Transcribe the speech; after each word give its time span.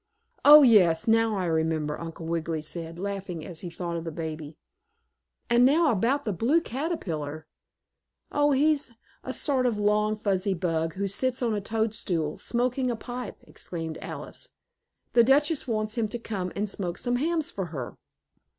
"Oh, 0.43 0.63
yes, 0.63 1.07
now 1.07 1.35
I 1.37 1.45
remember," 1.45 2.01
Uncle 2.01 2.25
Wiggily 2.25 2.63
said, 2.63 2.97
laughing 2.97 3.45
as 3.45 3.59
he 3.59 3.69
thought 3.69 3.95
of 3.95 4.03
the 4.03 4.11
baby. 4.11 4.57
"And 5.47 5.63
now 5.63 5.91
about 5.91 6.25
the 6.25 6.33
Blue 6.33 6.59
Caterpillar?" 6.59 7.45
"Oh, 8.31 8.51
he's 8.51 8.93
a 9.23 9.31
sort 9.31 9.67
of 9.67 9.77
long, 9.77 10.15
fuzzy 10.15 10.55
bug, 10.55 10.95
who 10.95 11.07
sits 11.07 11.43
on 11.43 11.53
a 11.53 11.61
toadstool 11.61 12.39
smoking 12.39 12.89
a 12.89 12.95
pipe," 12.95 13.37
explained 13.43 13.99
Alice. 14.01 14.49
"The 15.13 15.23
Duchess 15.23 15.67
wants 15.67 15.93
him 15.99 16.07
to 16.07 16.17
come 16.17 16.51
and 16.55 16.67
smoke 16.67 16.97
some 16.97 17.17
hams 17.17 17.51
for 17.51 17.65
her." 17.65 17.95